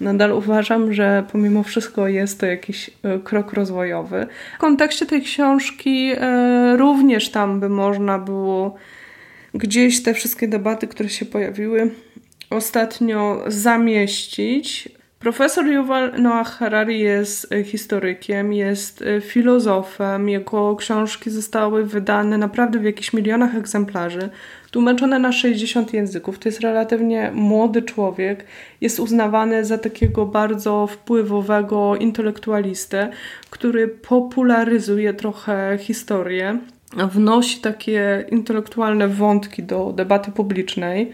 [0.00, 4.26] Nadal uważam, że pomimo wszystko jest to jakiś e, krok rozwojowy.
[4.56, 8.74] W kontekście tej książki e, również tam by można było
[9.54, 11.90] gdzieś te wszystkie debaty, które się pojawiły
[12.50, 14.88] ostatnio zamieścić.
[15.24, 20.28] Profesor Yuval Noah Harari jest e, historykiem, jest e, filozofem.
[20.28, 24.28] Jego książki zostały wydane naprawdę w jakichś milionach egzemplarzy,
[24.70, 26.38] tłumaczone na 60 języków.
[26.38, 28.44] To jest relatywnie młody człowiek.
[28.80, 33.10] Jest uznawany za takiego bardzo wpływowego intelektualistę,
[33.50, 36.58] który popularyzuje trochę historię,
[36.96, 41.12] wnosi takie intelektualne wątki do debaty publicznej.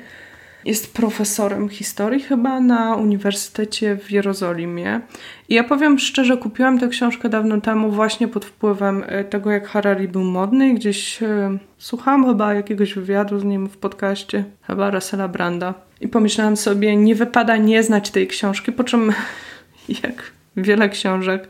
[0.64, 5.00] Jest profesorem historii chyba na Uniwersytecie w Jerozolimie.
[5.48, 9.68] I ja powiem szczerze, kupiłam tę książkę dawno temu właśnie pod wpływem e, tego, jak
[9.68, 14.90] Harari był modny i gdzieś e, słuchałam chyba jakiegoś wywiadu z nim w podcaście, chyba
[14.90, 15.74] Russella Branda.
[16.00, 19.12] I pomyślałam sobie, nie wypada nie znać tej książki, po czym
[20.02, 21.48] jak wiele książek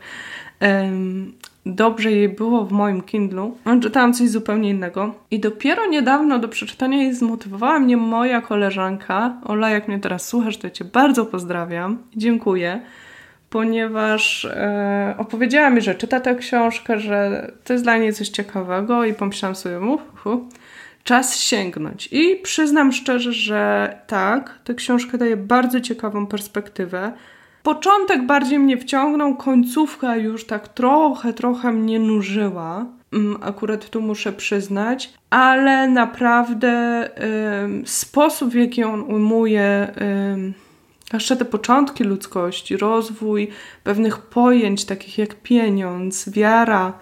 [1.67, 3.57] dobrze jej było w moim Kindlu.
[3.83, 5.15] Czytałam coś zupełnie innego.
[5.31, 9.41] I dopiero niedawno do przeczytania jej zmotywowała mnie moja koleżanka.
[9.45, 11.99] Ola, jak mnie teraz słuchasz, to cię bardzo pozdrawiam.
[12.17, 12.81] Dziękuję.
[13.51, 19.05] Ponieważ e, opowiedziała mi, że czyta tę książkę, że to jest dla niej coś ciekawego
[19.05, 20.01] i pomyślałam sobie, mów,
[21.05, 22.09] czas sięgnąć.
[22.13, 27.13] I przyznam szczerze, że tak, tę książkę daje bardzo ciekawą perspektywę
[27.63, 32.87] Początek bardziej mnie wciągnął, końcówka już tak trochę, trochę mnie nużyła.
[33.13, 37.05] Mm, akurat tu muszę przyznać, ale naprawdę
[37.83, 39.95] y, sposób, w jaki on ujmuje
[41.11, 43.49] y, jeszcze te początki ludzkości, rozwój
[43.85, 46.93] pewnych pojęć, takich jak pieniądz, wiara,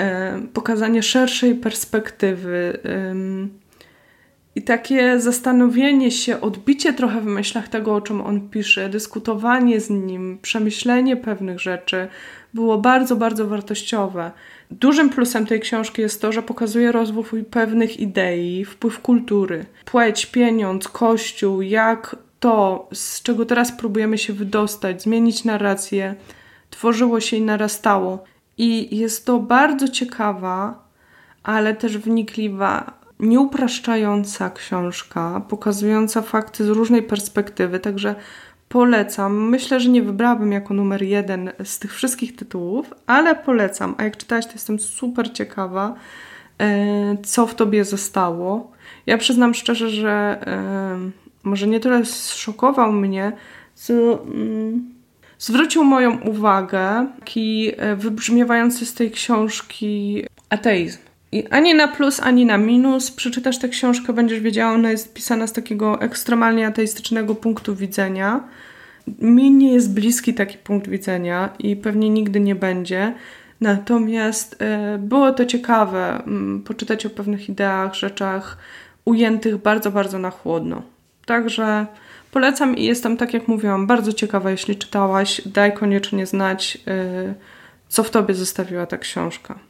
[0.00, 2.78] y, pokazanie szerszej perspektywy
[4.58, 9.90] I takie zastanowienie się, odbicie trochę w myślach tego, o czym on pisze, dyskutowanie z
[9.90, 12.08] nim, przemyślenie pewnych rzeczy
[12.54, 14.30] było bardzo, bardzo wartościowe.
[14.70, 20.88] Dużym plusem tej książki jest to, że pokazuje rozwój pewnych idei, wpływ kultury, płeć, pieniądz,
[20.88, 26.14] kościół, jak to, z czego teraz próbujemy się wydostać, zmienić narrację,
[26.70, 28.24] tworzyło się i narastało.
[28.56, 30.84] I jest to bardzo ciekawa,
[31.42, 38.14] ale też wnikliwa, nieupraszczająca książka, pokazująca fakty z różnej perspektywy, także
[38.68, 39.48] polecam.
[39.48, 43.94] Myślę, że nie wybrałabym jako numer jeden z tych wszystkich tytułów, ale polecam.
[43.98, 45.94] A jak czytałaś, to jestem super ciekawa,
[46.58, 48.72] e, co w tobie zostało.
[49.06, 51.10] Ja przyznam szczerze, że e,
[51.42, 53.32] może nie tyle zszokował mnie,
[53.74, 54.94] co mm,
[55.38, 61.07] zwrócił moją uwagę taki e, wybrzmiewający z tej książki ateizm.
[61.32, 63.10] I ani na plus, ani na minus.
[63.10, 68.40] Przeczytasz tę książkę, będziesz wiedziała, ona jest pisana z takiego ekstremalnie ateistycznego punktu widzenia.
[69.18, 73.14] Mi nie jest bliski taki punkt widzenia i pewnie nigdy nie będzie.
[73.60, 78.58] Natomiast e, było to ciekawe m, poczytać o pewnych ideach, rzeczach
[79.04, 80.82] ujętych bardzo, bardzo na chłodno.
[81.26, 81.86] Także
[82.30, 87.34] polecam i jestem, tak jak mówiłam, bardzo ciekawa, jeśli czytałaś, daj koniecznie znać, e,
[87.88, 89.67] co w tobie zostawiła ta książka.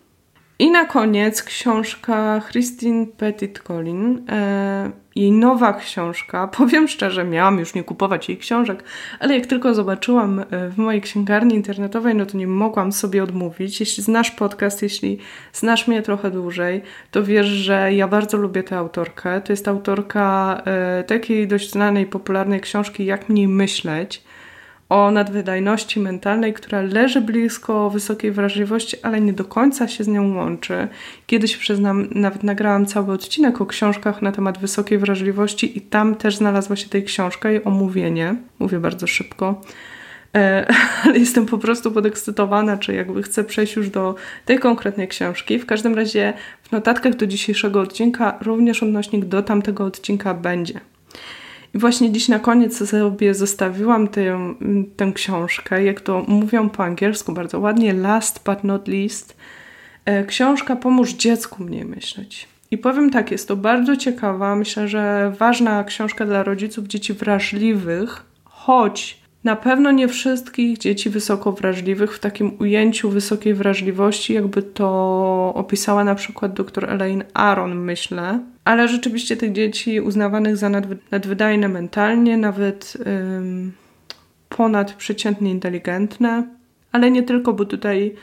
[0.61, 6.49] I na koniec książka Christine Petit-Collin, e, jej nowa książka.
[6.59, 8.85] Powiem szczerze, miałam już nie kupować jej książek,
[9.21, 13.81] ale jak tylko zobaczyłam e, w mojej księgarni internetowej, no to nie mogłam sobie odmówić.
[13.81, 15.19] Jeśli znasz podcast, jeśli
[15.53, 19.41] znasz mnie trochę dłużej, to wiesz, że ja bardzo lubię tę autorkę.
[19.41, 24.28] To jest autorka e, takiej dość znanej, popularnej książki Jak mniej myśleć
[24.89, 30.37] o nadwydajności mentalnej, która leży blisko wysokiej wrażliwości, ale nie do końca się z nią
[30.37, 30.89] łączy.
[31.27, 36.37] Kiedyś, przyznam, nawet nagrałam cały odcinek o książkach na temat wysokiej wrażliwości i tam też
[36.37, 38.37] znalazła się tej książka i omówienie.
[38.59, 39.61] Mówię bardzo szybko.
[40.35, 40.67] E,
[41.05, 45.59] ale jestem po prostu podekscytowana, czy jakby chcę przejść już do tej konkretnej książki.
[45.59, 50.81] W każdym razie w notatkach do dzisiejszego odcinka również odnośnik do tamtego odcinka będzie.
[51.75, 54.55] I właśnie dziś na koniec sobie zostawiłam tę,
[54.97, 59.37] tę książkę, jak to mówią po angielsku bardzo ładnie, last but not least.
[60.05, 62.49] E, książka Pomóż dziecku mniej myśleć.
[62.71, 68.25] I powiem tak, jest to bardzo ciekawa, myślę, że ważna książka dla rodziców dzieci wrażliwych,
[68.45, 75.53] choć na pewno nie wszystkich dzieci wysoko wrażliwych w takim ujęciu wysokiej wrażliwości, jakby to
[75.55, 78.41] opisała na przykład dr Elaine Aron, myślę.
[78.65, 80.71] Ale rzeczywiście tych dzieci uznawanych za
[81.11, 83.73] nadwydajne mentalnie, nawet ym,
[84.49, 86.47] ponadprzeciętnie inteligentne,
[86.93, 88.15] ale nie tylko, bo tutaj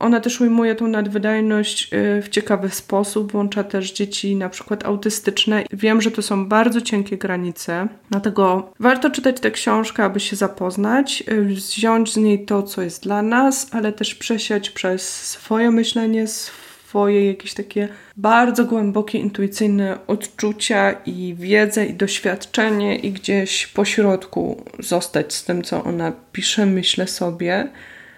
[0.00, 5.64] ona też ujmuje tą nadwydajność y, w ciekawy sposób, włącza też dzieci na przykład autystyczne.
[5.72, 11.24] Wiem, że to są bardzo cienkie granice, dlatego warto czytać tę książkę, aby się zapoznać,
[11.32, 16.26] y, wziąć z niej to, co jest dla nas, ale też przesiać przez swoje myślenie,
[16.26, 24.64] swoje jakieś takie bardzo głębokie, intuicyjne odczucia i wiedzę i doświadczenie i gdzieś po środku
[24.78, 27.68] zostać z tym, co ona pisze, myślę sobie.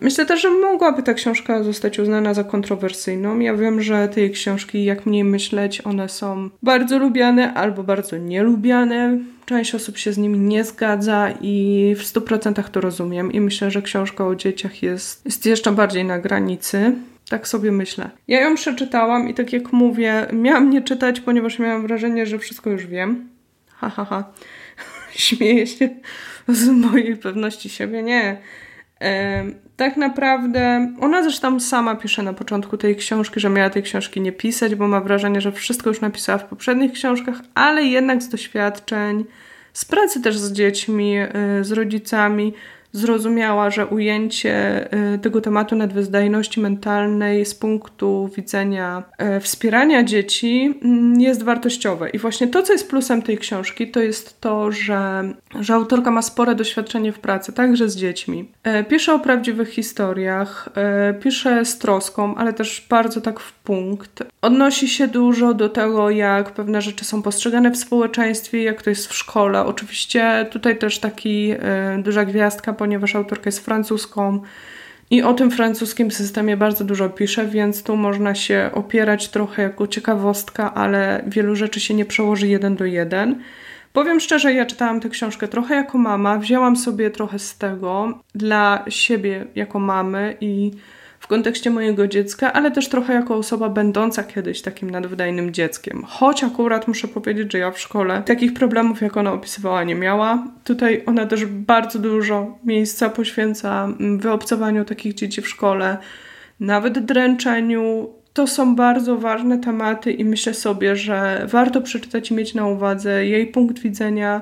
[0.02, 3.38] Myślę też, że mogłaby ta książka zostać uznana za kontrowersyjną.
[3.38, 9.18] Ja wiem, że te książki, jak mniej myśleć, one są bardzo lubiane albo bardzo nielubiane.
[9.46, 13.32] Część osób się z nimi nie zgadza i w 100% to rozumiem.
[13.32, 16.92] I myślę, że książka o dzieciach jest, jest jeszcze bardziej na granicy.
[17.28, 18.10] Tak sobie myślę.
[18.28, 22.70] Ja ją przeczytałam i tak jak mówię, miałam nie czytać, ponieważ miałam wrażenie, że wszystko
[22.70, 23.28] już wiem.
[23.68, 24.24] Ha, ha, ha.
[25.16, 25.88] Śmieję się
[26.48, 28.02] z mojej pewności siebie.
[28.02, 28.36] Nie
[29.76, 34.32] tak naprawdę ona zresztą sama pisze na początku tej książki, że miała tej książki nie
[34.32, 39.24] pisać, bo ma wrażenie, że wszystko już napisała w poprzednich książkach, ale jednak z doświadczeń,
[39.72, 42.54] z pracy też z dziećmi, y, z rodzicami,
[42.92, 49.02] zrozumiała, że ujęcie y, tego tematu nadwyzdajności mentalnej z punktu widzenia
[49.36, 52.10] y, wspierania dzieci mm, jest wartościowe.
[52.10, 56.22] I właśnie to, co jest plusem tej książki, to jest to, że, że autorka ma
[56.22, 58.48] spore doświadczenie w pracy, także z dziećmi.
[58.62, 60.68] E, pisze o prawdziwych historiach,
[61.22, 64.22] pisze z troską, ale też bardzo tak w punkt.
[64.42, 69.06] Odnosi się dużo do tego, jak pewne rzeczy są postrzegane w społeczeństwie, jak to jest
[69.06, 69.64] w szkole.
[69.64, 71.54] Oczywiście tutaj też taki
[71.98, 74.42] duża gwiazdka ponieważ autorka jest francuską
[75.10, 79.86] i o tym francuskim systemie bardzo dużo pisze, więc tu można się opierać trochę jako
[79.86, 83.42] ciekawostka, ale wielu rzeczy się nie przełoży jeden do jeden.
[83.92, 88.84] Powiem szczerze, ja czytałam tę książkę trochę jako mama, wzięłam sobie trochę z tego dla
[88.88, 90.70] siebie jako mamy i
[91.22, 96.04] w kontekście mojego dziecka, ale też trochę jako osoba będąca kiedyś takim nadwydajnym dzieckiem.
[96.08, 100.46] Choć akurat muszę powiedzieć, że ja w szkole takich problemów, jak ona opisywała, nie miała.
[100.64, 105.96] Tutaj ona też bardzo dużo miejsca poświęca mm, wyobcowaniu takich dzieci w szkole,
[106.60, 112.54] nawet dręczeniu, to są bardzo ważne tematy i myślę sobie, że warto przeczytać i mieć
[112.54, 114.40] na uwadze jej punkt widzenia,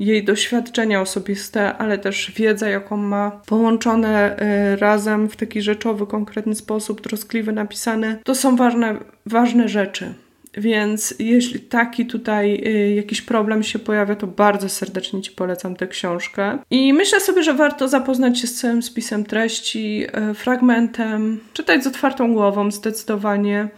[0.00, 4.36] jej doświadczenia osobiste, ale też wiedza, jaką ma, połączone
[4.72, 8.18] y, razem w taki rzeczowy, konkretny sposób, troskliwy, napisane.
[8.24, 8.96] To są ważne,
[9.26, 10.14] ważne rzeczy.
[10.56, 15.86] Więc jeśli taki tutaj y, jakiś problem się pojawia, to bardzo serdecznie Ci polecam tę
[15.86, 16.58] książkę.
[16.70, 21.86] I myślę sobie, że warto zapoznać się z całym spisem treści, y, fragmentem, czytać z
[21.86, 23.68] otwartą głową zdecydowanie.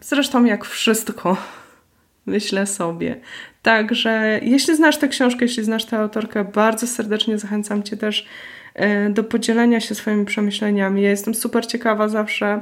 [0.00, 1.36] Zresztą jak wszystko,
[2.28, 3.20] myślę sobie.
[3.62, 8.26] Także jeśli znasz tę książkę, jeśli znasz tę autorkę, bardzo serdecznie zachęcam Cię też
[8.76, 11.02] y, do podzielenia się swoimi przemyśleniami.
[11.02, 12.60] Ja jestem super ciekawa zawsze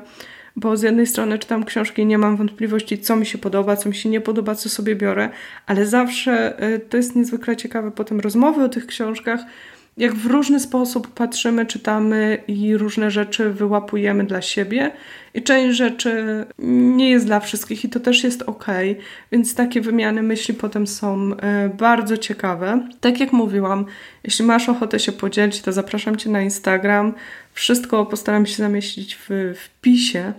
[0.57, 3.89] bo z jednej strony czytam książki i nie mam wątpliwości, co mi się podoba, co
[3.89, 5.29] mi się nie podoba, co sobie biorę,
[5.67, 9.41] ale zawsze y, to jest niezwykle ciekawe potem rozmowy o tych książkach,
[9.97, 14.93] jak w różny sposób patrzymy, czytamy i różne rzeczy wyłapujemy dla siebie,
[15.35, 18.67] i część rzeczy nie jest dla wszystkich, i to też jest ok,
[19.33, 21.37] więc takie wymiany myśli potem są y,
[21.69, 22.89] bardzo ciekawe.
[23.01, 23.87] Tak jak mówiłam,
[24.25, 27.15] jeśli masz ochotę się podzielić, to zapraszam Cię na Instagram.
[27.53, 30.33] Wszystko postaram się zamieścić w wpisie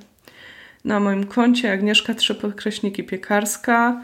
[0.86, 4.04] na moim koncie Agnieszka Trzy Podkreśniki Piekarska.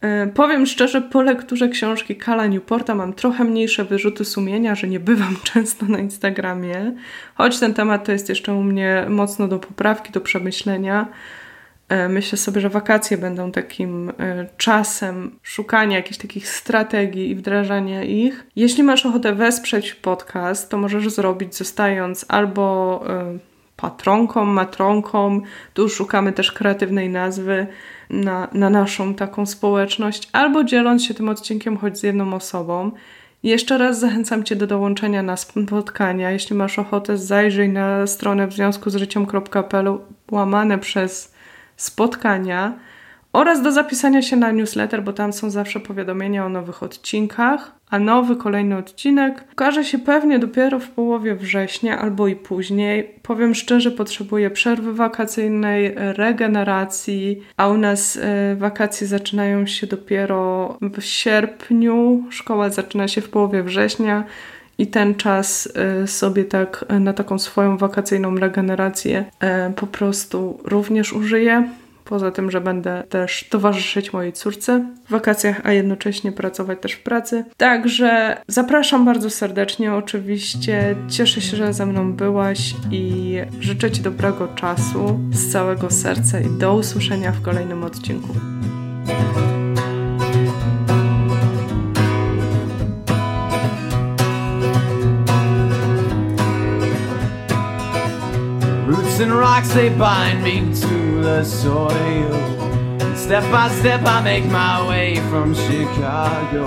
[0.00, 5.00] E, powiem szczerze, po lekturze książki Kala Newporta mam trochę mniejsze wyrzuty sumienia, że nie
[5.00, 6.94] bywam często na Instagramie,
[7.34, 11.06] choć ten temat to jest jeszcze u mnie mocno do poprawki, do przemyślenia.
[11.88, 18.02] E, myślę sobie, że wakacje będą takim e, czasem szukania jakichś takich strategii i wdrażania
[18.02, 18.46] ich.
[18.56, 23.04] Jeśli masz ochotę wesprzeć podcast, to możesz zrobić zostając albo
[23.80, 25.40] patronką, matronką.
[25.74, 27.66] Tu szukamy też kreatywnej nazwy
[28.10, 32.90] na, na naszą taką społeczność, albo dzieląc się tym odcinkiem choć z jedną osobą.
[33.42, 36.30] Jeszcze raz zachęcam Cię do dołączenia na spotkania.
[36.30, 39.98] Jeśli masz ochotę, zajrzyj na stronę w związku z życiem.pl
[40.30, 41.34] łamane przez
[41.76, 42.72] spotkania
[43.32, 47.98] oraz do zapisania się na newsletter, bo tam są zawsze powiadomienia o nowych odcinkach, a
[47.98, 53.14] nowy kolejny odcinek ukaże się pewnie dopiero w połowie września albo i później.
[53.22, 58.20] Powiem szczerze, potrzebuję przerwy wakacyjnej, regeneracji, a u nas y,
[58.56, 64.24] wakacje zaczynają się dopiero w sierpniu, szkoła zaczyna się w połowie września.
[64.78, 65.68] I ten czas
[66.04, 69.24] y, sobie tak na taką swoją wakacyjną regenerację
[69.76, 71.68] po prostu również użyję.
[72.10, 77.02] Poza tym, że będę też towarzyszyć mojej córce w wakacjach, a jednocześnie pracować też w
[77.02, 77.44] pracy.
[77.56, 79.94] Także zapraszam bardzo serdecznie.
[79.94, 86.40] Oczywiście cieszę się, że ze mną byłaś i życzę Ci dobrego czasu z całego serca
[86.40, 88.34] i do usłyszenia w kolejnym odcinku.
[99.22, 102.34] And rocks they bind me to the soil.
[103.02, 106.66] And step by step, I make my way from Chicago.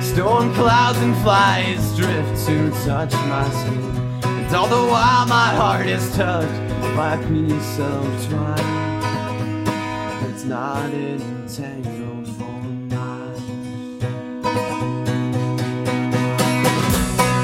[0.00, 4.20] Storm clouds and flies drift to touch my skin.
[4.24, 9.64] And all the while, my heart is touched by a piece of twine
[10.20, 12.62] that's not entangled for
[12.92, 13.98] mine.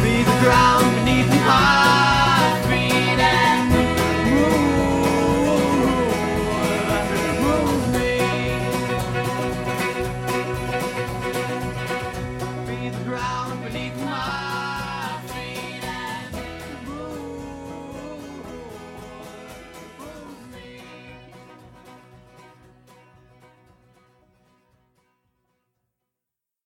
[0.02, 0.77] Be the ground.